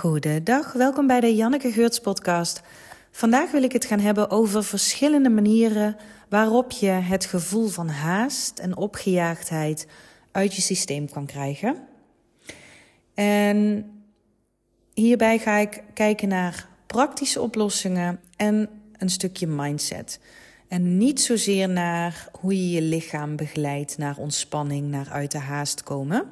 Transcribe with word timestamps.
Goedendag, 0.00 0.72
welkom 0.72 1.06
bij 1.06 1.20
de 1.20 1.34
Janneke 1.34 1.72
Geurts 1.72 2.00
podcast. 2.00 2.62
Vandaag 3.10 3.50
wil 3.50 3.62
ik 3.62 3.72
het 3.72 3.84
gaan 3.84 3.98
hebben 4.00 4.30
over 4.30 4.64
verschillende 4.64 5.28
manieren 5.28 5.96
waarop 6.28 6.70
je 6.70 6.86
het 6.86 7.24
gevoel 7.24 7.68
van 7.68 7.88
haast 7.88 8.58
en 8.58 8.76
opgejaagdheid 8.76 9.86
uit 10.32 10.54
je 10.54 10.60
systeem 10.62 11.10
kan 11.10 11.26
krijgen. 11.26 11.76
En 13.14 13.90
hierbij 14.94 15.38
ga 15.38 15.56
ik 15.56 15.82
kijken 15.94 16.28
naar 16.28 16.68
praktische 16.86 17.40
oplossingen 17.40 18.20
en 18.36 18.68
een 18.96 19.10
stukje 19.10 19.46
mindset. 19.46 20.20
En 20.68 20.98
niet 20.98 21.20
zozeer 21.20 21.68
naar 21.68 22.28
hoe 22.40 22.56
je 22.56 22.70
je 22.70 22.82
lichaam 22.82 23.36
begeleidt 23.36 23.98
naar 23.98 24.16
ontspanning, 24.16 24.88
naar 24.88 25.10
uit 25.10 25.30
de 25.30 25.38
haast 25.38 25.82
komen. 25.82 26.26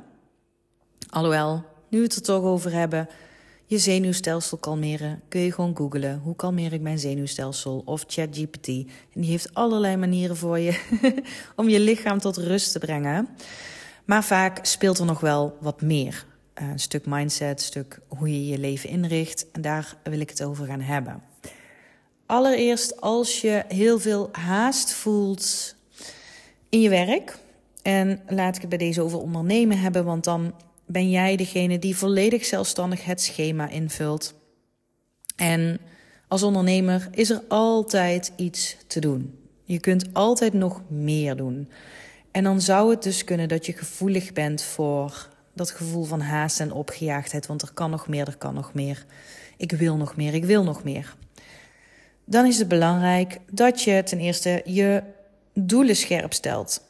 Alhoewel, 1.11 1.65
nu 1.89 1.99
we 1.99 2.05
het 2.05 2.17
er 2.17 2.23
toch 2.23 2.43
over 2.43 2.73
hebben, 2.73 3.09
je 3.69 3.79
zenuwstelsel 3.79 4.59
kalmeren, 4.59 5.21
kun 5.29 5.41
je 5.41 5.53
gewoon 5.53 5.77
googlen. 5.77 6.21
Hoe 6.25 6.37
kalmeer 6.37 6.73
ik 6.73 6.81
mijn 6.81 6.99
zenuwstelsel? 6.99 7.83
Of 7.85 8.05
ChatGPT. 8.07 8.69
En 8.69 9.21
die 9.21 9.31
heeft 9.31 9.55
allerlei 9.55 9.97
manieren 9.97 10.37
voor 10.37 10.59
je 10.59 10.81
om 11.57 11.69
je 11.69 11.81
lichaam 11.81 12.19
tot 12.19 12.37
rust 12.37 12.73
te 12.73 12.79
brengen. 12.79 13.29
Maar 14.05 14.25
vaak 14.25 14.59
speelt 14.67 14.99
er 14.99 15.05
nog 15.05 15.21
wel 15.21 15.57
wat 15.61 15.81
meer. 15.81 16.27
Eh, 16.55 16.69
een 16.69 16.79
stuk 16.79 17.07
mindset, 17.07 17.59
een 17.59 17.65
stuk 17.65 18.01
hoe 18.07 18.33
je 18.33 18.47
je 18.47 18.59
leven 18.59 18.89
inricht. 18.89 19.47
En 19.53 19.61
daar 19.61 19.97
wil 20.03 20.21
ik 20.21 20.31
het 20.31 20.43
over 20.43 20.67
gaan 20.67 20.81
hebben. 20.81 21.23
Allereerst 22.27 23.01
als 23.01 23.41
je 23.41 23.65
heel 23.69 23.99
veel 23.99 24.29
haast 24.33 24.93
voelt 24.93 25.75
in 26.69 26.81
je 26.81 26.89
werk. 26.89 27.39
En 27.83 28.21
laat 28.27 28.55
ik 28.55 28.61
het 28.61 28.71
bij 28.71 28.79
deze 28.79 29.03
over 29.03 29.19
ondernemen 29.19 29.79
hebben, 29.79 30.05
want 30.05 30.25
dan 30.25 30.55
ben 30.89 31.11
jij 31.11 31.37
degene 31.37 31.79
die 31.79 31.97
volledig 31.97 32.45
zelfstandig 32.45 33.05
het 33.05 33.21
schema 33.21 33.69
invult. 33.69 34.35
En 35.37 35.81
als 36.29 36.43
ondernemer 36.43 37.09
is 37.11 37.31
er 37.31 37.43
altijd 37.49 38.33
iets 38.37 38.77
te 38.87 39.01
doen. 39.01 39.39
Je 39.65 39.81
kunt 39.81 40.05
altijd 40.13 40.53
nog 40.53 40.83
meer 40.89 41.37
doen. 41.37 41.69
En 42.31 42.45
dan 42.45 42.61
zou 42.61 42.91
het 42.91 43.03
dus 43.03 43.25
kunnen 43.25 43.49
dat 43.49 43.67
je 43.67 43.73
gevoelig 43.73 44.33
bent 44.33 44.63
voor 44.63 45.29
dat 45.55 45.71
gevoel 45.71 46.05
van 46.05 46.21
haast 46.21 46.61
en 46.61 46.73
opgejaagdheid. 46.73 47.47
Want 47.47 47.63
er 47.63 47.73
kan 47.75 47.91
nog 47.91 48.09
meer, 48.09 48.27
er 48.27 48.37
kan 48.37 48.55
nog 48.55 48.75
meer. 48.75 49.05
Ik 49.57 49.73
wil 49.73 49.97
nog 49.97 50.17
meer, 50.17 50.35
ik 50.35 50.45
wil 50.45 50.65
nog 50.65 50.85
meer. 50.85 51.17
Dan 52.25 52.47
is 52.47 52.59
het 52.59 52.69
belangrijk 52.69 53.39
dat 53.51 53.83
je 53.83 54.03
ten 54.03 54.19
eerste 54.19 54.63
je 54.65 55.03
doelen 55.55 55.97
scherp 55.97 56.33
stelt. 56.33 56.88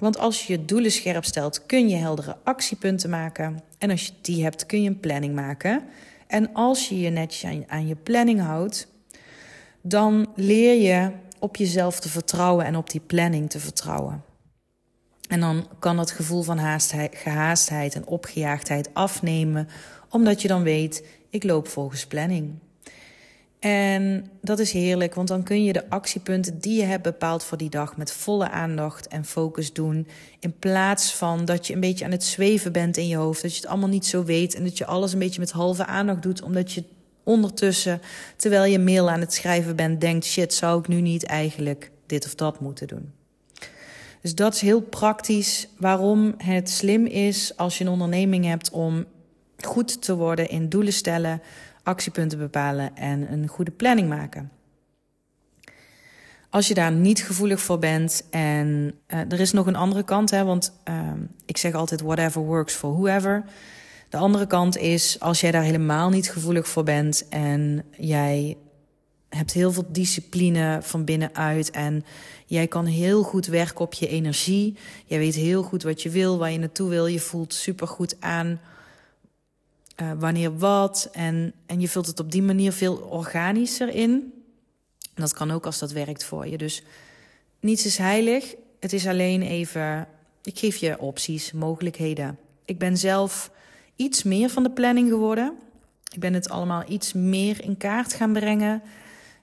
Want 0.00 0.18
als 0.18 0.46
je 0.46 0.52
je 0.52 0.64
doelen 0.64 0.92
scherp 0.92 1.24
stelt, 1.24 1.66
kun 1.66 1.88
je 1.88 1.96
heldere 1.96 2.36
actiepunten 2.44 3.10
maken. 3.10 3.62
En 3.78 3.90
als 3.90 4.06
je 4.06 4.12
die 4.20 4.42
hebt, 4.42 4.66
kun 4.66 4.82
je 4.82 4.88
een 4.88 5.00
planning 5.00 5.34
maken. 5.34 5.82
En 6.26 6.52
als 6.52 6.88
je 6.88 7.00
je 7.00 7.10
netjes 7.10 7.64
aan 7.66 7.86
je 7.86 7.96
planning 7.96 8.40
houdt, 8.40 8.88
dan 9.82 10.28
leer 10.34 10.82
je 10.82 11.10
op 11.38 11.56
jezelf 11.56 12.00
te 12.00 12.08
vertrouwen 12.08 12.64
en 12.64 12.76
op 12.76 12.90
die 12.90 13.00
planning 13.00 13.50
te 13.50 13.60
vertrouwen. 13.60 14.24
En 15.28 15.40
dan 15.40 15.68
kan 15.78 15.96
dat 15.96 16.10
gevoel 16.10 16.42
van 16.42 16.58
haastheid, 16.58 17.16
gehaastheid 17.16 17.94
en 17.94 18.06
opgejaagdheid 18.06 18.94
afnemen, 18.94 19.68
omdat 20.08 20.42
je 20.42 20.48
dan 20.48 20.62
weet: 20.62 21.04
ik 21.30 21.44
loop 21.44 21.68
volgens 21.68 22.06
planning. 22.06 22.58
En 23.60 24.30
dat 24.40 24.58
is 24.58 24.72
heerlijk, 24.72 25.14
want 25.14 25.28
dan 25.28 25.42
kun 25.42 25.64
je 25.64 25.72
de 25.72 25.90
actiepunten 25.90 26.58
die 26.58 26.76
je 26.76 26.84
hebt 26.84 27.02
bepaald 27.02 27.44
voor 27.44 27.58
die 27.58 27.70
dag 27.70 27.96
met 27.96 28.12
volle 28.12 28.50
aandacht 28.50 29.08
en 29.08 29.24
focus 29.24 29.72
doen. 29.72 30.06
In 30.38 30.58
plaats 30.58 31.14
van 31.14 31.44
dat 31.44 31.66
je 31.66 31.74
een 31.74 31.80
beetje 31.80 32.04
aan 32.04 32.10
het 32.10 32.24
zweven 32.24 32.72
bent 32.72 32.96
in 32.96 33.08
je 33.08 33.16
hoofd, 33.16 33.42
dat 33.42 33.54
je 33.54 33.60
het 33.60 33.70
allemaal 33.70 33.88
niet 33.88 34.06
zo 34.06 34.24
weet 34.24 34.54
en 34.54 34.64
dat 34.64 34.78
je 34.78 34.86
alles 34.86 35.12
een 35.12 35.18
beetje 35.18 35.40
met 35.40 35.50
halve 35.50 35.86
aandacht 35.86 36.22
doet, 36.22 36.42
omdat 36.42 36.72
je 36.72 36.84
ondertussen, 37.24 38.00
terwijl 38.36 38.64
je 38.64 38.78
mail 38.78 39.10
aan 39.10 39.20
het 39.20 39.32
schrijven 39.32 39.76
bent, 39.76 40.00
denkt: 40.00 40.24
shit, 40.24 40.54
zou 40.54 40.80
ik 40.80 40.88
nu 40.88 41.00
niet 41.00 41.24
eigenlijk 41.24 41.90
dit 42.06 42.24
of 42.24 42.34
dat 42.34 42.60
moeten 42.60 42.88
doen? 42.88 43.12
Dus 44.20 44.34
dat 44.34 44.54
is 44.54 44.60
heel 44.60 44.80
praktisch 44.80 45.68
waarom 45.78 46.34
het 46.36 46.70
slim 46.70 47.06
is 47.06 47.56
als 47.56 47.78
je 47.78 47.84
een 47.84 47.90
onderneming 47.90 48.44
hebt 48.44 48.70
om 48.70 49.04
goed 49.58 50.02
te 50.02 50.16
worden 50.16 50.48
in 50.48 50.68
doelen 50.68 50.92
stellen 50.92 51.42
actiepunten 51.90 52.38
bepalen 52.38 52.96
en 52.96 53.32
een 53.32 53.48
goede 53.48 53.70
planning 53.70 54.08
maken. 54.08 54.50
Als 56.50 56.68
je 56.68 56.74
daar 56.74 56.92
niet 56.92 57.24
gevoelig 57.24 57.60
voor 57.60 57.78
bent 57.78 58.24
en 58.30 58.94
uh, 59.08 59.18
er 59.18 59.40
is 59.40 59.52
nog 59.52 59.66
een 59.66 59.76
andere 59.76 60.04
kant, 60.04 60.30
hè, 60.30 60.44
want 60.44 60.72
uh, 60.88 60.94
ik 61.46 61.56
zeg 61.56 61.72
altijd 61.72 62.00
whatever 62.00 62.42
works 62.42 62.74
for 62.74 62.92
whoever. 62.92 63.44
De 64.08 64.16
andere 64.16 64.46
kant 64.46 64.76
is 64.76 65.20
als 65.20 65.40
jij 65.40 65.50
daar 65.50 65.62
helemaal 65.62 66.10
niet 66.10 66.30
gevoelig 66.30 66.68
voor 66.68 66.84
bent 66.84 67.28
en 67.28 67.84
jij 67.96 68.56
hebt 69.28 69.52
heel 69.52 69.72
veel 69.72 69.86
discipline 69.88 70.78
van 70.82 71.04
binnenuit 71.04 71.70
en 71.70 72.04
jij 72.46 72.66
kan 72.66 72.86
heel 72.86 73.22
goed 73.22 73.46
werken 73.46 73.80
op 73.80 73.94
je 73.94 74.08
energie. 74.08 74.76
Jij 75.06 75.18
weet 75.18 75.34
heel 75.34 75.62
goed 75.62 75.82
wat 75.82 76.02
je 76.02 76.10
wil, 76.10 76.38
waar 76.38 76.50
je 76.50 76.58
naartoe 76.58 76.88
wil. 76.88 77.06
Je 77.06 77.20
voelt 77.20 77.54
super 77.54 77.86
goed 77.86 78.16
aan 78.20 78.60
uh, 79.96 80.12
wanneer 80.18 80.58
wat. 80.58 81.08
En, 81.12 81.52
en 81.66 81.80
je 81.80 81.88
vult 81.88 82.06
het 82.06 82.20
op 82.20 82.32
die 82.32 82.42
manier 82.42 82.72
veel 82.72 82.96
organischer 82.96 83.88
in. 83.88 84.32
Dat 85.14 85.32
kan 85.32 85.50
ook 85.50 85.66
als 85.66 85.78
dat 85.78 85.92
werkt 85.92 86.24
voor 86.24 86.46
je. 86.46 86.58
Dus 86.58 86.82
niets 87.60 87.86
is 87.86 87.98
heilig. 87.98 88.54
Het 88.80 88.92
is 88.92 89.06
alleen 89.06 89.42
even. 89.42 90.08
Ik 90.42 90.58
geef 90.58 90.76
je 90.76 90.98
opties, 90.98 91.52
mogelijkheden. 91.52 92.38
Ik 92.64 92.78
ben 92.78 92.96
zelf 92.96 93.50
iets 93.96 94.22
meer 94.22 94.50
van 94.50 94.62
de 94.62 94.70
planning 94.70 95.08
geworden. 95.08 95.54
Ik 96.12 96.20
ben 96.20 96.34
het 96.34 96.48
allemaal 96.48 96.84
iets 96.88 97.12
meer 97.12 97.64
in 97.64 97.76
kaart 97.76 98.14
gaan 98.14 98.32
brengen. 98.32 98.82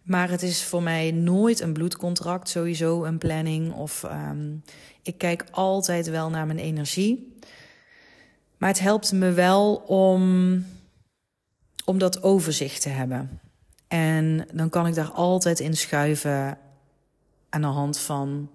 Maar 0.04 0.30
het 0.30 0.42
is 0.42 0.64
voor 0.64 0.84
mij 0.84 1.12
nooit 1.12 1.60
een 1.60 1.74
bloedcontract, 1.74 2.50
sowieso 2.50 3.04
een 3.04 3.18
planning. 3.18 3.74
Of 3.74 4.04
um, 4.04 4.64
ik 5.02 5.18
kijk 5.18 5.46
altijd 5.52 6.10
wel 6.10 6.30
naar 6.30 6.46
mijn 6.46 6.60
energie. 6.60 7.38
Maar 8.58 8.70
het 8.70 8.80
helpt 8.80 9.12
me 9.12 9.32
wel 9.32 9.76
om, 9.76 10.66
om 11.86 11.98
dat 11.98 12.24
overzicht 12.24 12.82
te 12.82 12.90
hebben. 12.90 13.40
En 13.88 14.48
dan 14.54 14.70
kan 14.70 14.88
ik 14.88 14.96
daar 14.96 15.12
altijd 15.12 15.60
in 15.60 15.78
schuiven 15.78 16.58
aan 17.50 17.62
de 17.62 17.68
hand 17.68 17.98
van 17.98 18.50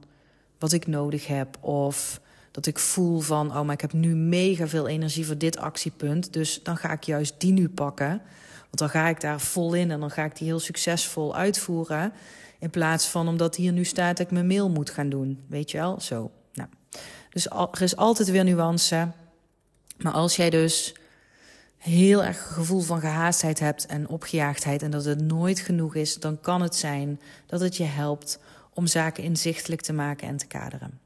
wat 0.59 0.73
ik 0.73 0.87
nodig 0.87 1.27
heb. 1.27 1.65
Of 1.65 2.21
dat 2.51 2.67
ik 2.67 2.79
voel 2.79 3.21
van, 3.21 3.57
oh, 3.57 3.63
maar 3.63 3.75
ik 3.75 3.81
heb 3.81 3.93
nu 3.93 4.15
mega 4.15 4.67
veel 4.67 4.89
energie 4.89 5.27
voor 5.27 5.39
dit 5.39 5.59
actiepunt. 5.59 6.33
Dus 6.33 6.63
dan 6.63 6.77
ga 6.77 6.93
ik 6.93 7.03
juist 7.03 7.35
die 7.39 7.53
nu 7.53 7.69
pakken. 7.69 8.09
Want 8.61 8.79
dan 8.79 8.89
ga 8.89 9.09
ik 9.09 9.21
daar 9.21 9.41
vol 9.41 9.75
in 9.75 9.91
en 9.91 10.01
dan 10.01 10.11
ga 10.11 10.25
ik 10.25 10.37
die 10.37 10.47
heel 10.47 10.61
succesvol 10.61 11.37
uitvoeren. 11.37 12.13
In 12.59 12.71
plaats 12.71 13.07
van 13.07 13.29
omdat 13.29 13.57
hier 13.57 13.73
nu 13.73 13.85
staat 13.85 14.17
dat 14.17 14.27
ik 14.27 14.33
mijn 14.33 14.47
mail 14.47 14.71
moet 14.71 14.91
gaan 14.91 15.09
doen. 15.09 15.41
Weet 15.47 15.71
je 15.71 15.79
wel? 15.79 16.01
Zo. 16.01 16.31
Nou. 16.55 16.69
Dus 17.31 17.47
er 17.47 17.83
is 17.83 17.97
altijd 17.97 18.31
weer 18.31 18.45
nuance. 18.45 19.09
Maar 20.03 20.13
als 20.13 20.37
jij 20.37 20.51
dus 20.51 20.95
heel 21.77 22.25
erg 22.25 22.37
een 22.37 22.55
gevoel 22.55 22.81
van 22.81 23.01
gehaastheid 23.01 23.59
hebt 23.59 23.87
en 23.87 24.09
opgejaagdheid 24.09 24.83
en 24.83 24.91
dat 24.91 25.05
het 25.05 25.21
nooit 25.21 25.61
genoeg 25.61 25.95
is, 25.95 26.15
dan 26.15 26.41
kan 26.41 26.63
het 26.63 26.75
zijn 26.75 27.21
dat 27.47 27.61
het 27.61 27.77
je 27.77 27.85
helpt 27.85 28.39
om 28.75 28.87
zaken 28.87 29.25
inzichtelijk 29.25 29.81
te 29.81 29.93
maken 29.93 30.29
en 30.29 30.37
te 30.37 30.47
kaderen. 30.47 31.01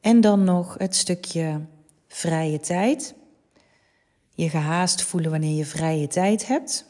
En 0.00 0.20
dan 0.20 0.44
nog 0.44 0.74
het 0.78 0.96
stukje 0.96 1.60
vrije 2.08 2.60
tijd. 2.60 3.14
Je 4.30 4.48
gehaast 4.48 5.02
voelen 5.02 5.30
wanneer 5.30 5.56
je 5.56 5.64
vrije 5.64 6.06
tijd 6.06 6.46
hebt. 6.46 6.86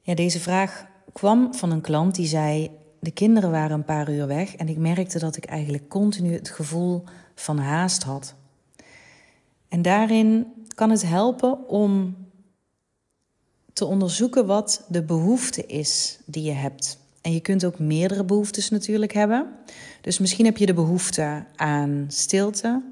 Ja, 0.00 0.14
deze 0.14 0.40
vraag 0.40 0.86
kwam 1.12 1.54
van 1.54 1.70
een 1.70 1.80
klant 1.80 2.14
die 2.14 2.26
zei: 2.26 2.70
De 3.00 3.10
kinderen 3.10 3.50
waren 3.50 3.76
een 3.76 3.84
paar 3.84 4.10
uur 4.10 4.26
weg 4.26 4.56
en 4.56 4.68
ik 4.68 4.76
merkte 4.76 5.18
dat 5.18 5.36
ik 5.36 5.44
eigenlijk 5.44 5.88
continu 5.88 6.32
het 6.32 6.50
gevoel 6.50 7.04
van 7.34 7.58
haast 7.58 8.02
had. 8.02 8.34
En 9.68 9.82
daarin 9.82 10.46
kan 10.74 10.90
het 10.90 11.02
helpen 11.02 11.68
om 11.68 12.16
te 13.72 13.84
onderzoeken 13.84 14.46
wat 14.46 14.84
de 14.88 15.02
behoefte 15.02 15.66
is 15.66 16.18
die 16.24 16.42
je 16.42 16.52
hebt. 16.52 16.98
En 17.20 17.32
je 17.32 17.40
kunt 17.40 17.64
ook 17.64 17.78
meerdere 17.78 18.24
behoeftes 18.24 18.70
natuurlijk 18.70 19.12
hebben. 19.12 19.48
Dus 20.00 20.18
misschien 20.18 20.44
heb 20.44 20.56
je 20.56 20.66
de 20.66 20.74
behoefte 20.74 21.44
aan 21.56 22.04
stilte. 22.08 22.82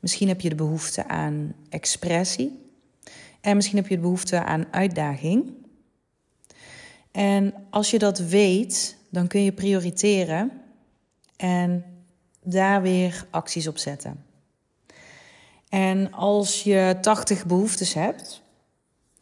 Misschien 0.00 0.28
heb 0.28 0.40
je 0.40 0.48
de 0.48 0.54
behoefte 0.54 1.08
aan 1.08 1.54
expressie. 1.68 2.72
En 3.40 3.56
misschien 3.56 3.76
heb 3.76 3.86
je 3.86 3.94
de 3.94 4.00
behoefte 4.00 4.44
aan 4.44 4.66
uitdaging. 4.70 5.52
En 7.10 7.54
als 7.70 7.90
je 7.90 7.98
dat 7.98 8.18
weet, 8.18 8.96
dan 9.08 9.26
kun 9.26 9.44
je 9.44 9.52
prioriteren 9.52 10.50
en 11.36 11.84
daar 12.42 12.82
weer 12.82 13.26
acties 13.30 13.66
op 13.66 13.78
zetten. 13.78 14.24
En 15.68 16.12
als 16.12 16.62
je 16.62 16.96
80 17.00 17.46
behoeftes 17.46 17.94
hebt, 17.94 18.42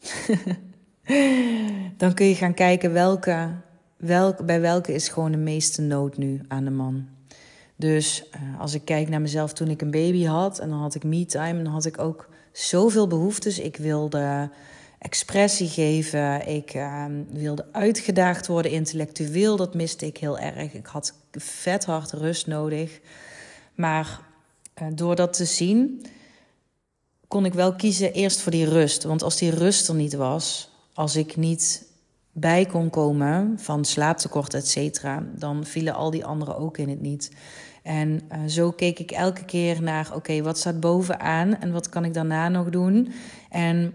dan 1.97 2.15
kun 2.15 2.27
je 2.27 2.35
gaan 2.35 2.55
kijken 2.55 2.93
welke, 2.93 3.51
welke, 3.97 4.45
bij 4.45 4.61
welke 4.61 4.95
is 4.95 5.09
gewoon 5.09 5.33
de 5.33 5.39
meeste 5.39 5.83
nood 5.83 6.17
nu 6.17 6.41
aan 6.49 6.65
de 6.65 6.71
man. 6.71 7.09
Dus 7.77 8.25
uh, 8.35 8.61
als 8.61 8.75
ik 8.75 8.85
kijk 8.85 9.09
naar 9.09 9.21
mezelf 9.21 9.53
toen 9.53 9.69
ik 9.69 9.83
een 9.83 9.91
baby 9.91 10.25
had 10.25 10.59
en 10.59 10.69
dan 10.69 10.79
had 10.79 10.95
ik 10.95 11.05
me-time, 11.05 11.63
dan 11.63 11.73
had 11.73 11.85
ik 11.85 11.99
ook 11.99 12.29
zoveel 12.53 13.07
behoeftes. 13.07 13.59
Ik 13.59 13.77
wilde 13.77 14.51
expressie 14.99 15.69
geven. 15.69 16.49
Ik 16.49 16.71
ehm, 16.71 17.23
wilde 17.29 17.67
uitgedaagd 17.73 18.47
worden 18.47 18.73
intellectueel. 18.73 19.57
Dat 19.57 19.75
miste 19.75 20.07
ik 20.07 20.17
heel 20.17 20.39
erg. 20.39 20.73
Ik 20.73 20.87
had 20.87 21.15
vet 21.33 21.85
hard 21.85 22.13
rust 22.13 22.47
nodig. 22.47 23.01
Maar 23.75 24.21
uh, 24.83 24.89
door 24.95 25.17
dat 25.17 25.33
te 25.33 25.45
zien, 25.45 26.07
kon 27.29 27.45
ik 27.45 27.55
wel 27.55 27.75
kiezen 27.75 28.13
eerst 28.13 28.41
voor 28.41 28.53
die 28.53 28.69
rust. 28.69 29.03
Want 29.03 29.23
als 29.23 29.37
die 29.37 29.51
rust 29.51 29.89
er 29.89 29.95
niet 29.95 30.15
was, 30.15 30.71
als 30.95 31.17
ik 31.17 31.37
niet 31.37 31.87
bij 32.33 32.67
kon 32.67 32.91
komen 32.91 33.59
van 33.59 33.85
slaaptekort, 33.85 34.55
et 34.55 34.69
cetera, 34.69 35.23
dan 35.35 35.65
vielen 35.65 35.95
al 35.95 36.11
die 36.11 36.25
anderen 36.25 36.57
ook 36.57 36.79
in 36.79 36.89
het 36.89 37.01
niet. 37.01 37.31
En 37.83 38.21
uh, 38.33 38.39
zo 38.47 38.71
keek 38.71 38.99
ik 38.99 39.11
elke 39.11 39.45
keer 39.45 39.83
naar, 39.83 40.11
oké, 40.15 40.43
wat 40.43 40.59
staat 40.59 40.81
bovenaan 40.81 41.61
en 41.61 41.73
wat 41.73 41.89
kan 41.89 42.05
ik 42.05 42.15
daarna 42.15 42.49
nog 42.49 42.71
doen? 42.71 43.13
En 43.51 43.95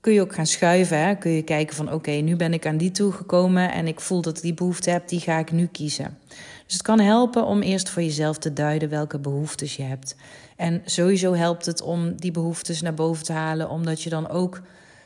kun 0.00 0.12
je 0.12 0.20
ook 0.20 0.34
gaan 0.34 0.46
schuiven. 0.46 0.98
Hè? 0.98 1.14
Kun 1.14 1.30
je 1.30 1.42
kijken 1.42 1.76
van 1.76 1.92
oké, 1.92 2.10
nu 2.10 2.36
ben 2.36 2.52
ik 2.52 2.66
aan 2.66 2.76
die 2.76 2.90
toegekomen 2.90 3.72
en 3.72 3.86
ik 3.86 4.00
voel 4.00 4.22
dat 4.22 4.36
ik 4.36 4.42
die 4.42 4.54
behoefte 4.54 4.90
heb, 4.90 5.08
die 5.08 5.20
ga 5.20 5.38
ik 5.38 5.52
nu 5.52 5.66
kiezen. 5.66 6.18
Dus 6.64 6.72
het 6.72 6.82
kan 6.82 7.00
helpen 7.00 7.44
om 7.44 7.62
eerst 7.62 7.88
voor 7.88 8.02
jezelf 8.02 8.38
te 8.38 8.52
duiden 8.52 8.88
welke 8.88 9.18
behoeftes 9.18 9.76
je 9.76 9.82
hebt. 9.82 10.16
En 10.56 10.82
sowieso 10.84 11.34
helpt 11.34 11.66
het 11.66 11.80
om 11.80 12.16
die 12.16 12.30
behoeftes 12.30 12.82
naar 12.82 12.94
boven 12.94 13.24
te 13.24 13.32
halen, 13.32 13.70
omdat 13.70 14.02
je 14.02 14.10
dan 14.10 14.28
ook 14.28 14.60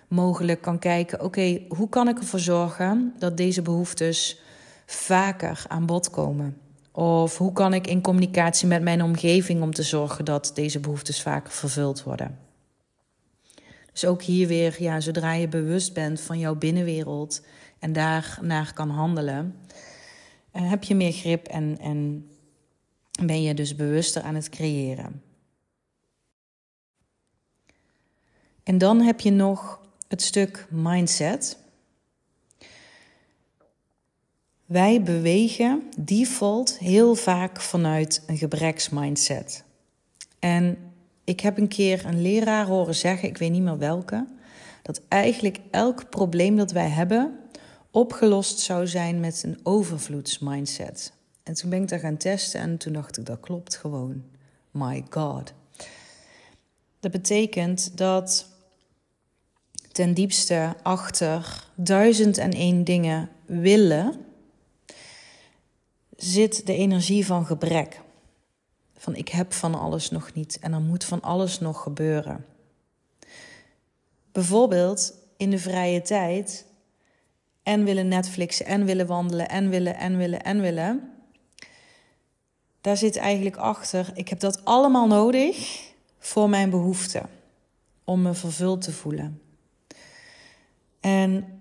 mogelijk 0.08 0.60
kan 0.60 0.78
kijken: 0.78 1.22
oké, 1.22 1.60
hoe 1.68 1.88
kan 1.88 2.08
ik 2.08 2.18
ervoor 2.18 2.40
zorgen 2.40 3.14
dat 3.18 3.36
deze 3.36 3.62
behoeftes 3.62 4.40
vaker 4.86 5.64
aan 5.68 5.86
bod 5.86 6.10
komen? 6.10 6.56
Of 6.92 7.38
hoe 7.38 7.52
kan 7.52 7.74
ik 7.74 7.86
in 7.86 8.00
communicatie 8.00 8.68
met 8.68 8.82
mijn 8.82 9.02
omgeving 9.02 9.62
om 9.62 9.74
te 9.74 9.82
zorgen 9.82 10.24
dat 10.24 10.52
deze 10.54 10.80
behoeftes 10.80 11.22
vaker 11.22 11.52
vervuld 11.52 12.02
worden? 12.02 12.38
Dus 13.92 14.04
ook 14.04 14.22
hier 14.22 14.48
weer, 14.48 14.82
ja, 14.82 15.00
zodra 15.00 15.32
je 15.32 15.48
bewust 15.48 15.94
bent 15.94 16.20
van 16.20 16.38
jouw 16.38 16.54
binnenwereld 16.54 17.42
en 17.78 17.92
daarnaar 17.92 18.72
kan 18.72 18.90
handelen, 18.90 19.56
uh, 20.52 20.70
heb 20.70 20.84
je 20.84 20.94
meer 20.94 21.12
grip 21.12 21.46
en, 21.46 21.78
en 21.78 22.30
ben 23.24 23.42
je 23.42 23.54
dus 23.54 23.76
bewuster 23.76 24.22
aan 24.22 24.34
het 24.34 24.48
creëren. 24.48 25.22
En 28.62 28.78
dan 28.78 29.00
heb 29.00 29.20
je 29.20 29.30
nog 29.30 29.80
het 30.08 30.22
stuk 30.22 30.66
mindset. 30.70 31.58
Wij 34.66 35.02
bewegen 35.02 35.82
default 35.98 36.78
heel 36.78 37.14
vaak 37.14 37.60
vanuit 37.60 38.22
een 38.26 38.36
gebreksmindset. 38.36 39.64
En 40.38 40.91
ik 41.24 41.40
heb 41.40 41.58
een 41.58 41.68
keer 41.68 42.04
een 42.04 42.22
leraar 42.22 42.66
horen 42.66 42.94
zeggen, 42.94 43.28
ik 43.28 43.38
weet 43.38 43.50
niet 43.50 43.62
meer 43.62 43.78
welke, 43.78 44.26
dat 44.82 45.00
eigenlijk 45.08 45.58
elk 45.70 46.10
probleem 46.10 46.56
dat 46.56 46.72
wij 46.72 46.88
hebben 46.88 47.38
opgelost 47.90 48.58
zou 48.58 48.86
zijn 48.86 49.20
met 49.20 49.42
een 49.42 49.58
overvloedsmindset. 49.62 51.12
En 51.42 51.54
toen 51.54 51.70
ben 51.70 51.82
ik 51.82 51.88
dat 51.88 52.00
gaan 52.00 52.16
testen 52.16 52.60
en 52.60 52.76
toen 52.76 52.92
dacht 52.92 53.18
ik, 53.18 53.26
dat 53.26 53.40
klopt 53.40 53.76
gewoon. 53.76 54.22
My 54.70 55.04
God. 55.10 55.52
Dat 57.00 57.10
betekent 57.10 57.96
dat 57.96 58.46
ten 59.92 60.14
diepste 60.14 60.74
achter 60.82 61.66
duizend 61.74 62.38
en 62.38 62.50
één 62.50 62.84
dingen 62.84 63.28
willen 63.46 64.14
zit 66.16 66.66
de 66.66 66.74
energie 66.74 67.26
van 67.26 67.46
gebrek. 67.46 68.00
Van 69.02 69.14
ik 69.14 69.28
heb 69.28 69.52
van 69.52 69.74
alles 69.74 70.10
nog 70.10 70.32
niet 70.32 70.58
en 70.58 70.72
er 70.72 70.80
moet 70.80 71.04
van 71.04 71.20
alles 71.20 71.60
nog 71.60 71.82
gebeuren. 71.82 72.46
Bijvoorbeeld 74.32 75.14
in 75.36 75.50
de 75.50 75.58
vrije 75.58 76.02
tijd 76.02 76.66
en 77.62 77.84
willen 77.84 78.08
Netflixen 78.08 78.66
en 78.66 78.84
willen 78.84 79.06
wandelen 79.06 79.48
en 79.48 79.68
willen 79.68 79.96
en 79.96 80.16
willen 80.16 80.42
en 80.42 80.60
willen. 80.60 81.12
Daar 82.80 82.96
zit 82.96 83.16
eigenlijk 83.16 83.56
achter, 83.56 84.10
ik 84.14 84.28
heb 84.28 84.40
dat 84.40 84.64
allemaal 84.64 85.06
nodig 85.06 85.82
voor 86.18 86.48
mijn 86.48 86.70
behoeften. 86.70 87.28
Om 88.04 88.22
me 88.22 88.34
vervuld 88.34 88.82
te 88.82 88.92
voelen. 88.92 89.42
En 91.00 91.60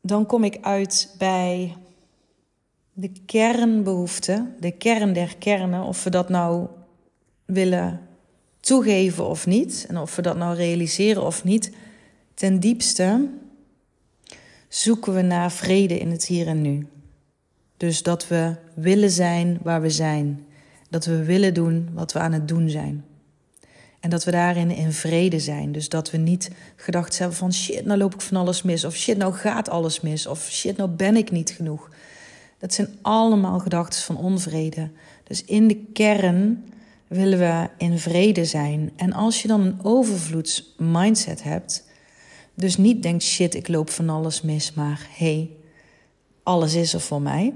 dan 0.00 0.26
kom 0.26 0.44
ik 0.44 0.58
uit 0.60 1.14
bij 1.18 1.76
de 2.94 3.10
kernbehoeften, 3.26 4.54
de 4.60 4.70
kern 4.70 5.12
der 5.12 5.36
kernen, 5.38 5.82
of 5.82 6.04
we 6.04 6.10
dat 6.10 6.28
nou 6.28 6.66
willen 7.44 8.00
toegeven 8.60 9.28
of 9.28 9.46
niet, 9.46 9.84
en 9.88 9.98
of 9.98 10.16
we 10.16 10.22
dat 10.22 10.36
nou 10.36 10.56
realiseren 10.56 11.22
of 11.22 11.44
niet, 11.44 11.72
ten 12.34 12.60
diepste 12.60 13.28
zoeken 14.68 15.14
we 15.14 15.22
naar 15.22 15.52
vrede 15.52 15.98
in 15.98 16.10
het 16.10 16.26
hier 16.26 16.46
en 16.46 16.60
nu. 16.60 16.86
Dus 17.76 18.02
dat 18.02 18.28
we 18.28 18.54
willen 18.74 19.10
zijn 19.10 19.58
waar 19.62 19.80
we 19.80 19.90
zijn, 19.90 20.46
dat 20.90 21.04
we 21.04 21.24
willen 21.24 21.54
doen 21.54 21.88
wat 21.92 22.12
we 22.12 22.18
aan 22.18 22.32
het 22.32 22.48
doen 22.48 22.68
zijn. 22.68 23.04
En 24.00 24.10
dat 24.10 24.24
we 24.24 24.30
daarin 24.30 24.70
in 24.70 24.92
vrede 24.92 25.40
zijn. 25.40 25.72
Dus 25.72 25.88
dat 25.88 26.10
we 26.10 26.16
niet 26.18 26.50
gedacht 26.76 27.18
hebben 27.18 27.36
van 27.36 27.52
shit, 27.52 27.84
nou 27.84 27.98
loop 27.98 28.14
ik 28.14 28.20
van 28.20 28.36
alles 28.36 28.62
mis. 28.62 28.84
Of 28.84 28.94
shit, 28.94 29.16
nou 29.16 29.32
gaat 29.32 29.68
alles 29.68 30.00
mis. 30.00 30.26
Of 30.26 30.48
shit, 30.50 30.76
nou 30.76 30.90
ben 30.90 31.16
ik 31.16 31.30
niet 31.30 31.50
genoeg. 31.50 31.90
Dat 32.64 32.74
zijn 32.74 32.98
allemaal 33.02 33.58
gedachten 33.58 34.02
van 34.02 34.16
onvrede. 34.16 34.90
Dus 35.24 35.44
in 35.44 35.68
de 35.68 35.76
kern 35.92 36.64
willen 37.08 37.38
we 37.38 37.68
in 37.78 37.98
vrede 37.98 38.44
zijn. 38.44 38.92
En 38.96 39.12
als 39.12 39.42
je 39.42 39.48
dan 39.48 39.60
een 39.60 39.84
overvloedsmindset 39.84 41.42
hebt, 41.42 41.84
dus 42.54 42.76
niet 42.76 43.02
denkt 43.02 43.22
shit, 43.22 43.54
ik 43.54 43.68
loop 43.68 43.90
van 43.90 44.08
alles 44.08 44.42
mis, 44.42 44.72
maar 44.72 45.08
hey, 45.10 45.50
alles 46.42 46.74
is 46.74 46.94
er 46.94 47.00
voor 47.00 47.22
mij. 47.22 47.54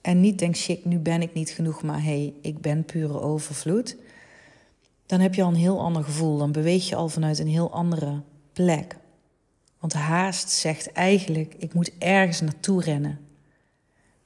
En 0.00 0.20
niet 0.20 0.38
denkt 0.38 0.58
shit, 0.58 0.84
nu 0.84 0.98
ben 0.98 1.22
ik 1.22 1.34
niet 1.34 1.50
genoeg, 1.50 1.82
maar 1.82 2.02
hey, 2.02 2.32
ik 2.42 2.60
ben 2.60 2.84
pure 2.84 3.20
overvloed. 3.20 3.96
Dan 5.06 5.20
heb 5.20 5.34
je 5.34 5.42
al 5.42 5.48
een 5.48 5.54
heel 5.54 5.80
ander 5.80 6.04
gevoel. 6.04 6.38
Dan 6.38 6.52
beweeg 6.52 6.88
je 6.88 6.96
al 6.96 7.08
vanuit 7.08 7.38
een 7.38 7.48
heel 7.48 7.72
andere 7.72 8.22
plek. 8.52 8.96
Want 9.78 9.92
haast 9.92 10.48
zegt 10.48 10.92
eigenlijk, 10.92 11.54
ik 11.58 11.74
moet 11.74 11.92
ergens 11.98 12.40
naartoe 12.40 12.82
rennen. 12.82 13.30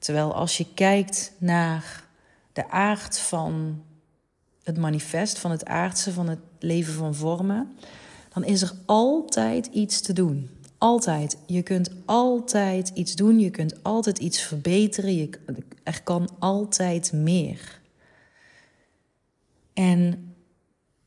Terwijl 0.07 0.33
als 0.33 0.57
je 0.57 0.65
kijkt 0.73 1.31
naar 1.37 2.03
de 2.53 2.69
aard 2.69 3.19
van 3.19 3.83
het 4.63 4.77
manifest, 4.77 5.39
van 5.39 5.51
het 5.51 5.65
aardse, 5.65 6.13
van 6.13 6.29
het 6.29 6.39
leven 6.59 6.93
van 6.93 7.15
vormen, 7.15 7.77
dan 8.33 8.43
is 8.43 8.61
er 8.61 8.71
altijd 8.85 9.65
iets 9.65 10.01
te 10.01 10.13
doen. 10.13 10.49
Altijd. 10.77 11.37
Je 11.45 11.61
kunt 11.61 11.91
altijd 12.05 12.91
iets 12.93 13.15
doen, 13.15 13.39
je 13.39 13.49
kunt 13.49 13.83
altijd 13.83 14.17
iets 14.17 14.41
verbeteren, 14.41 15.15
je, 15.15 15.29
er 15.83 16.03
kan 16.03 16.29
altijd 16.39 17.11
meer. 17.13 17.79
En 19.73 20.33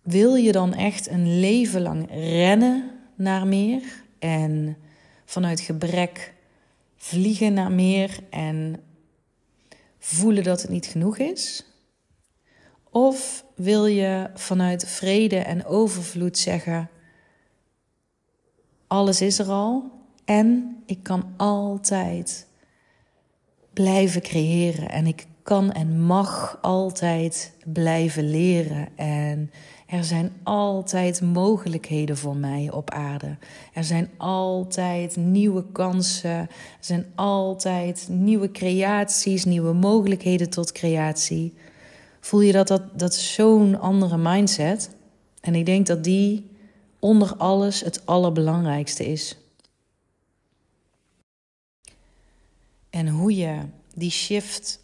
wil 0.02 0.34
je 0.34 0.52
dan 0.52 0.74
echt 0.74 1.08
een 1.08 1.40
leven 1.40 1.82
lang 1.82 2.10
rennen 2.10 2.90
naar 3.14 3.46
meer 3.46 3.82
en 4.18 4.76
vanuit 5.24 5.60
gebrek 5.60 6.34
vliegen 6.96 7.52
naar 7.52 7.72
meer 7.72 8.18
en 8.30 8.82
voelen 10.00 10.42
dat 10.42 10.62
het 10.62 10.70
niet 10.70 10.86
genoeg 10.86 11.18
is? 11.18 11.64
Of 12.90 13.44
wil 13.54 13.86
je 13.86 14.30
vanuit 14.34 14.88
vrede 14.88 15.38
en 15.38 15.64
overvloed 15.64 16.38
zeggen: 16.38 16.90
alles 18.86 19.20
is 19.20 19.38
er 19.38 19.48
al 19.48 19.90
en 20.24 20.76
ik 20.86 21.02
kan 21.02 21.34
altijd 21.36 22.46
blijven 23.72 24.22
creëren 24.22 24.90
en 24.90 25.06
ik 25.06 25.26
kan 25.42 25.72
en 25.72 26.00
mag 26.00 26.58
altijd 26.62 27.52
blijven 27.64 28.30
leren 28.30 28.96
en 28.96 29.50
er 29.90 30.04
zijn 30.04 30.32
altijd 30.42 31.20
mogelijkheden 31.20 32.16
voor 32.16 32.36
mij 32.36 32.70
op 32.72 32.90
aarde. 32.90 33.36
Er 33.72 33.84
zijn 33.84 34.10
altijd 34.16 35.16
nieuwe 35.16 35.64
kansen. 35.72 36.30
Er 36.30 36.48
zijn 36.80 37.06
altijd 37.14 38.06
nieuwe 38.10 38.50
creaties, 38.50 39.44
nieuwe 39.44 39.72
mogelijkheden 39.72 40.50
tot 40.50 40.72
creatie. 40.72 41.54
Voel 42.20 42.40
je 42.40 42.52
dat 42.52 42.68
dat, 42.68 42.98
dat 42.98 43.14
zo'n 43.14 43.80
andere 43.80 44.16
mindset? 44.16 44.90
En 45.40 45.54
ik 45.54 45.66
denk 45.66 45.86
dat 45.86 46.04
die 46.04 46.50
onder 46.98 47.36
alles 47.36 47.80
het 47.80 48.06
allerbelangrijkste 48.06 49.06
is. 49.06 49.38
En 52.90 53.08
hoe 53.08 53.36
je 53.36 53.58
die 53.94 54.10
shift 54.10 54.80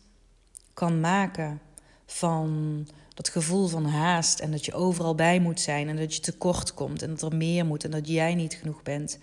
kan 0.75 1.00
maken 1.00 1.60
van 2.06 2.86
dat 3.16 3.28
gevoel 3.28 3.66
van 3.66 3.85
haast 3.85 4.40
en 4.40 4.50
dat 4.50 4.64
je 4.64 4.75
overal 4.75 5.14
bij 5.14 5.40
moet 5.40 5.61
zijn 5.61 5.88
en 5.88 5.96
dat 5.96 6.14
je 6.14 6.20
tekort 6.20 6.75
komt 6.75 7.02
en 7.02 7.11
dat 7.11 7.23
er 7.23 7.37
meer 7.37 7.66
moet 7.66 7.85
en 7.85 7.90
dat 7.90 8.08
jij 8.08 8.35
niet 8.35 8.54
genoeg 8.54 8.82
bent, 8.82 9.18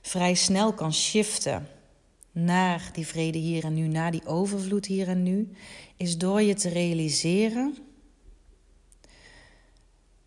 vrij 0.00 0.34
snel 0.34 0.72
kan 0.72 0.92
shiften 0.92 1.68
naar 2.32 2.90
die 2.92 3.06
vrede 3.06 3.38
hier 3.38 3.64
en 3.64 3.74
nu, 3.74 3.88
naar 3.88 4.10
die 4.10 4.26
overvloed 4.26 4.86
hier 4.86 5.08
en 5.08 5.22
nu, 5.22 5.52
is 5.96 6.18
door 6.18 6.42
je 6.42 6.54
te 6.54 6.68
realiseren 6.68 7.76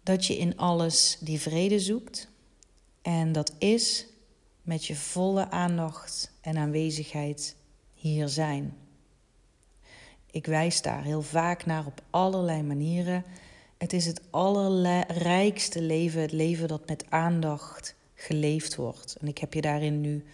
dat 0.04 0.26
je 0.26 0.38
in 0.38 0.58
alles 0.58 1.18
die 1.20 1.40
vrede 1.40 1.80
zoekt. 1.80 2.30
En 3.02 3.32
dat 3.32 3.54
is 3.58 4.06
met 4.62 4.86
je 4.86 4.96
volle 4.96 5.50
aandacht 5.50 6.32
en 6.42 6.58
aanwezigheid 6.58 7.56
hier 7.94 8.28
zijn. 8.28 8.87
Ik 10.38 10.46
wijs 10.46 10.82
daar 10.82 11.04
heel 11.04 11.22
vaak 11.22 11.66
naar 11.66 11.86
op 11.86 12.02
allerlei 12.10 12.64
manieren. 12.64 13.24
Het 13.78 13.94
is 13.94 14.06
het 14.06 14.22
allerrijkste 14.30 15.82
leven, 15.82 16.22
het 16.22 16.32
leven 16.32 16.68
dat 16.68 16.88
met 16.88 17.06
aandacht 17.10 17.96
geleefd 18.16 18.76
wordt. 18.76 19.16
En 19.20 19.28
ik 19.28 19.38
heb 19.38 19.54
je 19.54 19.62
daarin 19.62 20.02
nu 20.02 20.26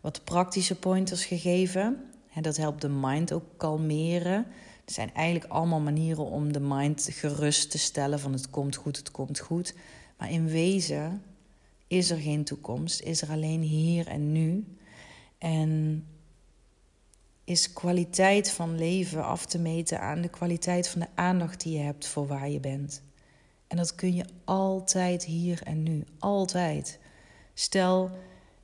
wat 0.00 0.24
praktische 0.24 0.74
pointers 0.74 1.24
gegeven. 1.24 2.10
En 2.32 2.42
dat 2.42 2.56
helpt 2.56 2.80
de 2.80 2.88
mind 2.88 3.32
ook 3.32 3.44
kalmeren. 3.56 4.46
Er 4.84 4.92
zijn 4.92 5.14
eigenlijk 5.14 5.52
allemaal 5.52 5.80
manieren 5.80 6.24
om 6.24 6.52
de 6.52 6.60
mind 6.60 7.08
gerust 7.10 7.70
te 7.70 7.78
stellen 7.78 8.20
van 8.20 8.32
het 8.32 8.50
komt 8.50 8.76
goed, 8.76 8.96
het 8.96 9.10
komt 9.10 9.38
goed. 9.38 9.74
Maar 10.16 10.30
in 10.30 10.46
wezen 10.46 11.22
is 11.86 12.10
er 12.10 12.18
geen 12.18 12.44
toekomst, 12.44 13.00
is 13.00 13.22
er 13.22 13.30
alleen 13.30 13.60
hier 13.60 14.06
en 14.06 14.32
nu. 14.32 14.76
En 15.38 16.04
is 17.44 17.72
kwaliteit 17.72 18.50
van 18.50 18.78
leven 18.78 19.24
af 19.24 19.46
te 19.46 19.58
meten 19.58 20.00
aan 20.00 20.20
de 20.20 20.28
kwaliteit 20.28 20.88
van 20.88 21.00
de 21.00 21.08
aandacht 21.14 21.60
die 21.62 21.76
je 21.76 21.82
hebt 21.82 22.06
voor 22.06 22.26
waar 22.26 22.48
je 22.48 22.60
bent. 22.60 23.02
En 23.66 23.76
dat 23.76 23.94
kun 23.94 24.14
je 24.14 24.24
altijd 24.44 25.24
hier 25.24 25.62
en 25.62 25.82
nu, 25.82 26.04
altijd. 26.18 26.98
Stel, 27.54 28.10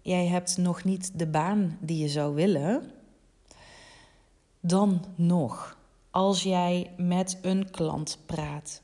jij 0.02 0.26
hebt 0.26 0.56
nog 0.56 0.84
niet 0.84 1.18
de 1.18 1.26
baan 1.26 1.78
die 1.80 1.98
je 1.98 2.08
zou 2.08 2.34
willen, 2.34 2.90
dan 4.60 5.04
nog. 5.14 5.78
Als 6.10 6.42
jij 6.42 6.90
met 6.96 7.38
een 7.42 7.70
klant 7.70 8.18
praat, 8.26 8.82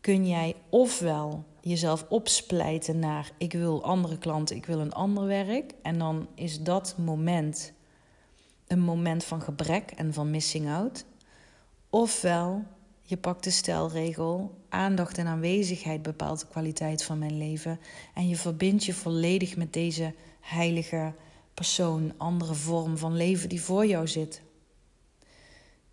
kun 0.00 0.26
jij 0.26 0.54
ofwel 0.68 1.44
jezelf 1.60 2.06
opsplijten 2.08 2.98
naar 2.98 3.32
ik 3.38 3.52
wil 3.52 3.84
andere 3.84 4.18
klanten, 4.18 4.56
ik 4.56 4.66
wil 4.66 4.78
een 4.78 4.92
ander 4.92 5.26
werk. 5.26 5.74
En 5.82 5.98
dan 5.98 6.28
is 6.34 6.62
dat 6.62 6.94
moment 6.98 7.72
een 8.70 8.80
moment 8.80 9.24
van 9.24 9.42
gebrek 9.42 9.90
en 9.90 10.12
van 10.12 10.30
missing 10.30 10.68
out. 10.68 11.04
Ofwel 11.88 12.64
je 13.02 13.16
pakt 13.16 13.44
de 13.44 13.50
stelregel, 13.50 14.58
aandacht 14.68 15.18
en 15.18 15.26
aanwezigheid 15.26 16.02
bepaalt 16.02 16.40
de 16.40 16.46
kwaliteit 16.46 17.04
van 17.04 17.18
mijn 17.18 17.38
leven. 17.38 17.80
En 18.14 18.28
je 18.28 18.36
verbindt 18.36 18.84
je 18.84 18.94
volledig 18.94 19.56
met 19.56 19.72
deze 19.72 20.14
heilige 20.40 21.14
persoon, 21.54 22.12
andere 22.16 22.54
vorm 22.54 22.98
van 22.98 23.16
leven 23.16 23.48
die 23.48 23.62
voor 23.62 23.86
jou 23.86 24.08
zit. 24.08 24.42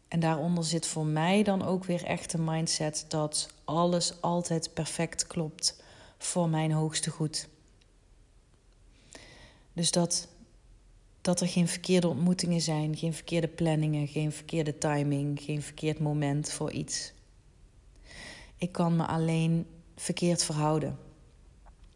En 0.08 0.20
daaronder 0.20 0.64
zit 0.64 0.88
voor 0.88 1.06
mij 1.06 1.44
dan 1.44 1.66
ook 1.66 1.86
weer 1.86 2.04
echt 2.04 2.34
een 2.34 2.44
mindset 2.44 3.06
dat 3.08 3.50
alles 3.64 4.22
altijd 4.22 4.74
perfect 4.74 5.28
klopt 5.28 5.84
voor 6.18 6.50
mijn 6.50 6.72
hoogste 6.72 7.10
goed. 7.10 7.48
Dus 9.74 9.92
dat, 9.92 10.28
dat 11.28 11.42
er 11.42 11.48
geen 11.48 11.68
verkeerde 11.68 12.08
ontmoetingen 12.08 12.62
zijn, 12.62 12.98
geen 12.98 13.14
verkeerde 13.14 13.48
planningen, 13.48 14.08
geen 14.08 14.32
verkeerde 14.32 14.78
timing, 14.78 15.42
geen 15.42 15.62
verkeerd 15.62 16.00
moment 16.00 16.52
voor 16.52 16.72
iets. 16.72 17.14
Ik 18.58 18.72
kan 18.72 18.96
me 18.96 19.06
alleen 19.06 19.66
verkeerd 19.96 20.44
verhouden. 20.44 20.98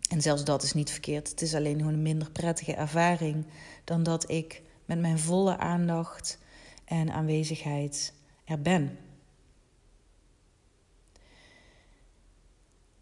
En 0.10 0.22
zelfs 0.22 0.44
dat 0.44 0.64
is 0.64 0.74
niet 0.74 0.92
verkeerd. 0.92 1.30
Het 1.30 1.42
is 1.42 1.56
alleen 1.56 1.78
gewoon 1.78 1.94
een 1.94 2.02
minder 2.02 2.32
prettige 2.32 2.74
ervaring 2.74 3.46
dan 3.84 4.04
dat 4.04 4.30
ik 4.30 4.62
met 4.86 5.00
mijn 5.00 5.20
volle 5.20 5.58
aandacht 5.58 6.38
en 6.86 7.12
aanwezigheid 7.12 8.14
er 8.46 8.62
ben. 8.62 8.98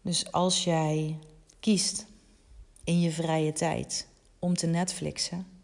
Dus 0.02 0.32
als 0.32 0.64
jij 0.64 1.18
kiest 1.60 2.06
in 2.84 3.00
je 3.00 3.10
vrije 3.10 3.52
tijd 3.52 4.08
om 4.38 4.54
te 4.54 4.66
Netflixen, 4.66 5.58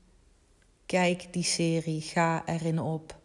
kijk 0.87 1.33
die 1.33 1.45
serie, 1.45 2.00
ga 2.00 2.47
erin 2.47 2.81
op, 2.81 3.19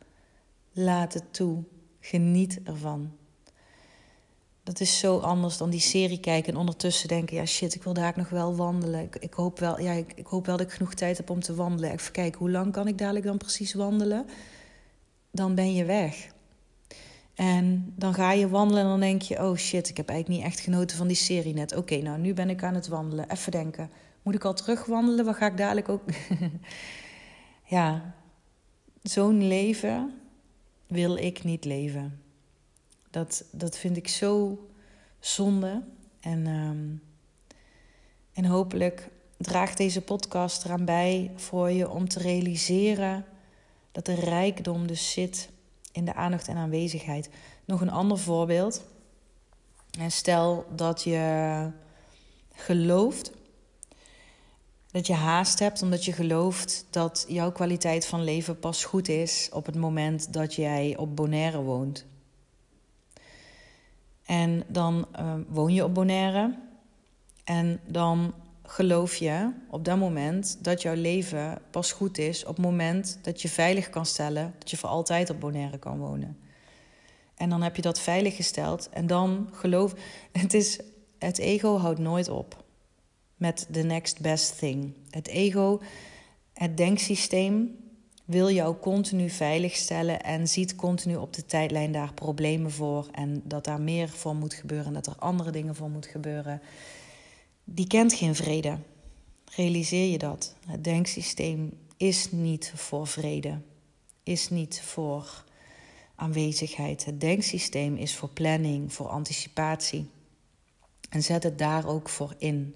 laat 0.72 1.13
het 1.13 1.34
toe, 1.34 1.63
geniet 2.00 2.60
ervan. 2.63 3.12
Dat 4.63 4.80
is 4.80 5.00
zo 5.00 5.18
anders 5.18 5.58
dan 5.58 5.70
die 5.70 5.80
serie 5.80 6.20
kijken 6.20 6.53
en 6.53 6.60
ondertussen 6.60 7.08
denken: 7.08 7.36
ja, 7.36 7.46
shit, 7.46 7.75
ik 7.75 7.84
wil 7.84 7.94
daar 7.94 8.13
nog 8.15 8.30
wel 8.30 8.56
wandelen. 8.56 9.10
Ik, 9.20 9.34
hoop 9.34 9.60
wel, 9.60 9.80
ja, 9.80 9.91
ik, 9.91 10.25
hoop 10.25 10.46
wel 10.46 10.58
dat 10.58 10.65
ik 10.65 10.74
genoeg 10.74 10.94
tijd 10.94 11.18
heb 11.18 11.30
om 11.30 11.39
te 11.39 11.56
wandelen. 11.56 11.91
Even 11.91 12.12
kijken, 12.12 12.39
hoe 12.39 12.51
lang 12.51 12.72
kan 12.72 12.88
ik 12.88 12.98
dadelijk 12.98 13.25
dan 13.25 13.38
precies 13.38 13.74
wandelen? 13.74 14.25
Dan 15.32 15.56
ben 15.56 15.74
je 15.74 15.86
weg. 15.86 16.27
En 17.36 17.94
dan 17.96 18.13
ga 18.13 18.32
je 18.32 18.50
wandelen 18.50 18.84
en 18.84 18.89
dan 18.89 19.00
denk 19.00 19.22
je: 19.22 19.44
oh 19.44 19.56
shit, 19.56 19.89
ik 19.89 19.98
heb 19.98 20.10
eigenlijk 20.10 20.39
niet 20.39 20.51
echt 20.51 20.60
genoten 20.60 20.98
van 20.98 21.08
die 21.08 21.15
serie 21.15 21.53
net. 21.53 21.75
Oké, 21.75 21.98
nou 21.98 22.20
nu 22.20 22.34
ben 22.34 22.50
ik 22.50 22.63
aan 22.63 22.75
het 22.75 22.88
wandelen. 22.88 23.30
Even 23.30 23.51
denken: 23.51 23.89
moet 24.22 24.36
ik 24.36 24.46
al 24.46 24.53
terug 24.53 24.86
wandelen? 24.86 25.25
Wat 25.25 25.36
ga 25.36 25.46
ik 25.46 25.58
dadelijk 25.58 25.89
ook. 25.89 26.03
ja, 27.72 28.16
zo'n 29.04 29.48
leven 29.48 30.22
wil 30.88 31.16
ik 31.16 31.44
niet 31.44 31.66
leven. 31.66 32.22
Dat, 33.10 33.44
dat 33.51 33.78
vind 33.78 33.98
ik 33.98 34.08
zo 34.08 34.60
zonde. 35.20 35.82
En, 36.20 36.48
um, 36.48 37.04
en 38.34 38.46
hopelijk 38.46 39.10
draagt 39.38 39.78
deze 39.78 40.01
podcast 40.01 40.66
eraan 40.66 40.86
bij 40.86 41.32
voor 41.36 41.70
je 41.70 41.90
om 41.90 42.08
te 42.08 42.20
realiseren 42.20 43.25
dat 43.92 44.06
de 44.06 44.16
rijkdom 44.16 44.88
dus 44.88 45.12
zit 45.12 45.50
in 45.92 46.06
de 46.06 46.13
aandacht 46.13 46.48
en 46.48 46.58
aanwezigheid. 46.58 47.30
Nog 47.66 47.82
een 47.82 47.92
ander 47.92 48.18
voorbeeld. 48.18 48.86
En 50.00 50.12
stel 50.12 50.66
dat 50.75 51.04
je 51.04 51.70
gelooft 52.54 53.32
dat 54.92 55.08
je 55.08 55.14
haast 55.14 55.60
hebt 55.60 55.82
omdat 55.82 56.06
je 56.06 56.12
gelooft 56.12 56.86
dat 56.90 57.26
jouw 57.28 57.52
kwaliteit 57.52 58.06
van 58.06 58.24
leven 58.24 58.60
pas 58.60 58.86
goed 58.86 59.08
is 59.08 59.50
op 59.54 59.66
het 59.66 59.76
moment 59.76 60.34
dat 60.34 60.56
jij 60.56 60.98
op 60.98 61.16
Bonaire 61.16 61.62
woont. 61.62 62.06
En 64.26 64.64
dan 64.68 65.08
uh, 65.20 65.34
woon 65.48 65.74
je 65.74 65.84
op 65.84 65.94
Bonaire. 65.94 66.58
En 67.44 67.80
dan 67.86 68.34
geloof 68.66 69.16
je 69.16 69.52
op 69.70 69.86
dat 69.86 69.98
moment 69.98 70.58
dat 70.62 70.82
jouw 70.82 70.96
leven 70.96 71.62
pas 71.72 71.92
goed 71.92 72.18
is 72.18 72.46
op 72.46 72.56
het 72.56 72.66
moment 72.66 73.20
dat 73.22 73.42
je 73.42 73.50
veilig 73.50 73.90
kan 73.90 74.06
stellen 74.06 74.54
dat 74.60 74.70
je 74.70 74.78
voor 74.78 74.90
altijd 74.90 75.30
op 75.30 75.40
Bonaire 75.40 75.78
kan 75.78 75.98
wonen. 75.98 76.38
En 77.36 77.50
dan 77.50 77.62
heb 77.62 77.76
je 77.76 77.82
dat 77.82 78.00
veilig 78.00 78.36
gesteld 78.36 78.90
en 78.90 79.08
dan 79.08 79.50
geloof. 79.52 79.94
Het, 80.32 80.54
is, 80.54 80.80
het 81.20 81.38
ego 81.38 81.78
houdt 81.78 82.00
nooit 82.00 82.30
op 82.30 82.64
met 83.42 83.68
the 83.72 83.82
next 83.82 84.20
best 84.20 84.58
thing. 84.58 84.94
Het 85.10 85.28
ego, 85.28 85.82
het 86.54 86.78
denksysteem, 86.78 87.76
wil 88.26 88.52
jou 88.52 88.76
continu 88.78 89.30
veiligstellen 89.30 90.22
en 90.24 90.48
ziet 90.48 90.76
continu 90.76 91.16
op 91.16 91.34
de 91.34 91.46
tijdlijn 91.46 91.92
daar 91.92 92.14
problemen 92.14 92.72
voor 92.72 93.08
en 93.12 93.42
dat 93.44 93.64
daar 93.64 93.82
meer 93.82 94.10
voor 94.10 94.36
moet 94.36 94.54
gebeuren 94.54 94.88
en 94.88 94.94
dat 94.94 95.08
er 95.08 95.16
andere 95.16 95.52
dingen 95.52 95.76
voor 95.76 95.90
moet 95.90 96.06
gebeuren. 96.06 96.62
Die 97.64 97.88
kent 97.88 98.14
geen 98.14 98.36
vrede. 98.36 98.78
Realiseer 99.56 100.12
je 100.12 100.18
dat? 100.18 100.56
Het 100.68 100.84
denksysteem 100.84 101.78
is 101.98 102.32
niet 102.32 102.74
voor 102.76 103.08
vrede, 103.08 103.62
is 104.24 104.50
niet 104.50 104.82
voor 104.82 105.44
aanwezigheid. 106.16 107.06
Het 107.06 107.22
denksysteem 107.22 107.96
is 107.96 108.16
voor 108.16 108.30
planning, 108.30 108.94
voor 108.94 109.08
anticipatie. 109.08 110.10
En 111.10 111.24
zet 111.24 111.44
het 111.44 111.58
daar 111.58 111.88
ook 111.88 112.10
voor 112.10 112.36
in. 112.38 112.76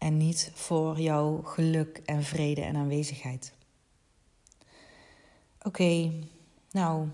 En 0.00 0.16
niet 0.16 0.50
voor 0.54 1.00
jouw 1.00 1.42
geluk 1.42 2.00
en 2.04 2.22
vrede 2.22 2.60
en 2.60 2.76
aanwezigheid. 2.76 3.52
Oké, 5.62 6.12
nou, 6.70 7.08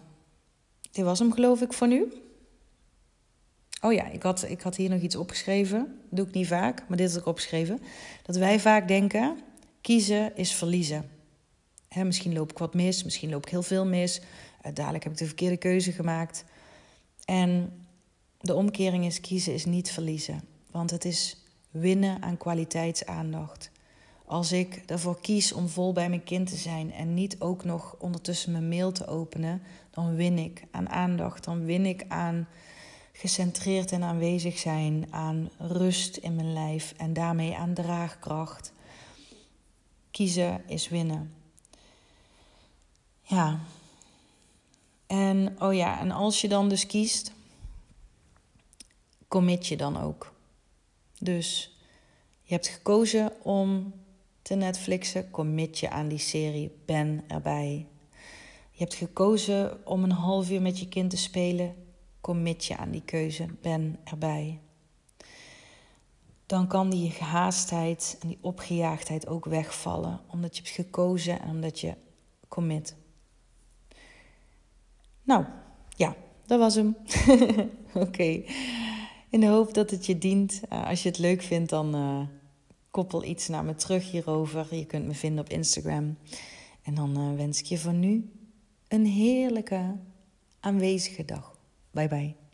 dit 0.91 1.05
was 1.05 1.19
hem 1.19 1.33
geloof 1.33 1.61
ik 1.61 1.73
voor 1.73 1.89
nu. 1.89 2.13
Oh 3.81 3.93
ja, 3.93 4.07
ik 4.07 4.23
had, 4.23 4.43
ik 4.49 4.61
had 4.61 4.77
hier 4.77 4.91
nog 4.91 5.01
iets 5.01 5.17
opgeschreven. 5.17 5.79
Dat 5.79 6.19
doe 6.19 6.27
ik 6.27 6.35
niet 6.35 6.47
vaak, 6.47 6.85
maar 6.89 6.97
dit 6.97 7.11
is 7.11 7.19
ook 7.19 7.27
opgeschreven. 7.27 7.81
Dat 8.23 8.37
wij 8.37 8.61
vaak 8.61 8.89
denken, 8.89 9.39
kiezen 9.81 10.37
is 10.37 10.55
verliezen. 10.55 11.11
Misschien 11.95 12.33
loop 12.33 12.51
ik 12.51 12.59
wat 12.59 12.75
mis, 12.75 13.05
misschien 13.05 13.31
loop 13.31 13.47
ik 13.47 13.51
heel 13.51 13.63
veel 13.63 13.87
mis. 13.87 14.21
Uh, 14.21 14.75
dadelijk 14.75 15.05
heb 15.05 15.13
ik 15.13 15.19
de 15.19 15.27
verkeerde 15.27 15.57
keuze 15.57 15.93
gemaakt. 15.93 16.45
En 17.25 17.73
de 18.41 18.55
omkering 18.55 19.05
is 19.05 19.21
kiezen 19.21 19.55
is 19.55 19.65
niet 19.65 19.91
verliezen. 19.91 20.41
Want 20.71 20.91
het 20.91 21.05
is 21.05 21.46
winnen 21.81 22.23
aan 22.23 22.37
kwaliteitsaandacht. 22.37 23.71
Als 24.25 24.53
ik 24.53 24.83
ervoor 24.87 25.21
kies 25.21 25.53
om 25.53 25.69
vol 25.69 25.93
bij 25.93 26.09
mijn 26.09 26.25
kind 26.25 26.49
te 26.49 26.57
zijn 26.57 26.93
en 26.93 27.15
niet 27.15 27.41
ook 27.41 27.65
nog 27.65 27.97
ondertussen 27.99 28.53
mijn 28.53 28.69
mail 28.69 28.93
te 28.93 29.07
openen, 29.07 29.63
dan 29.91 30.15
win 30.15 30.39
ik 30.39 30.63
aan 30.71 30.89
aandacht. 30.89 31.45
Dan 31.45 31.65
win 31.65 31.87
ik 31.87 32.05
aan 32.09 32.49
gecentreerd 33.13 33.93
en 33.93 34.03
aanwezig 34.03 34.59
zijn, 34.59 35.07
aan 35.11 35.51
rust 35.59 36.17
in 36.17 36.35
mijn 36.35 36.53
lijf 36.53 36.95
en 36.97 37.13
daarmee 37.13 37.57
aan 37.57 37.75
draagkracht. 37.75 38.73
Kiezen 40.11 40.63
is 40.69 40.89
winnen. 40.89 41.35
Ja. 43.23 43.59
En 45.07 45.57
oh 45.59 45.75
ja, 45.75 46.01
en 46.01 46.11
als 46.11 46.41
je 46.41 46.49
dan 46.49 46.69
dus 46.69 46.87
kiest, 46.87 47.33
commit 49.29 49.67
je 49.67 49.77
dan 49.77 50.01
ook. 50.01 50.35
Dus 51.21 51.77
je 52.43 52.55
hebt 52.55 52.67
gekozen 52.67 53.33
om 53.43 53.95
te 54.43 54.55
Netflixen, 54.55 55.31
commit 55.31 55.79
je 55.79 55.91
aan 55.91 56.09
die 56.09 56.19
serie, 56.19 56.77
ben 56.85 57.25
erbij. 57.29 57.87
Je 58.71 58.83
hebt 58.83 58.95
gekozen 58.95 59.87
om 59.87 60.03
een 60.03 60.11
half 60.11 60.51
uur 60.51 60.63
met 60.63 60.79
je 60.79 60.89
kind 60.89 61.11
te 61.11 61.17
spelen, 61.17 61.75
commit 62.21 62.65
je 62.65 62.77
aan 62.77 62.91
die 62.91 63.03
keuze, 63.05 63.47
ben 63.63 63.99
erbij. 64.05 64.61
Dan 66.47 66.67
kan 66.67 66.91
die 66.91 67.11
gehaastheid 67.11 68.19
en 68.21 68.29
die 68.29 68.39
opgejaagdheid 68.41 69.27
ook 69.27 69.45
wegvallen, 69.45 70.21
omdat 70.31 70.57
je 70.57 70.63
hebt 70.63 70.75
gekozen 70.75 71.41
en 71.41 71.51
omdat 71.51 71.81
je 71.81 71.95
commit. 72.49 72.97
Nou, 75.23 75.45
ja, 75.89 76.17
dat 76.47 76.59
was 76.59 76.75
hem. 76.75 76.97
Oké. 78.07 78.43
In 79.37 79.43
de 79.43 79.49
hoop 79.49 79.75
dat 79.75 79.91
het 79.91 80.07
je 80.07 80.19
dient. 80.19 80.61
Uh, 80.73 80.89
als 80.89 81.03
je 81.03 81.09
het 81.09 81.19
leuk 81.19 81.43
vindt, 81.43 81.71
dan 81.71 81.97
uh, 81.97 82.21
koppel 82.91 83.25
iets 83.25 83.49
naar 83.49 83.65
me 83.65 83.75
terug 83.75 84.11
hierover. 84.11 84.75
Je 84.75 84.87
kunt 84.87 85.07
me 85.07 85.15
vinden 85.15 85.45
op 85.45 85.51
Instagram. 85.51 86.19
En 86.83 86.95
dan 86.95 87.21
uh, 87.21 87.37
wens 87.37 87.61
ik 87.61 87.67
je 87.67 87.79
voor 87.79 87.93
nu 87.93 88.31
een 88.89 89.07
heerlijke 89.07 89.97
aanwezige 90.61 91.25
dag. 91.25 91.59
Bye 91.91 92.09
bye. 92.09 92.46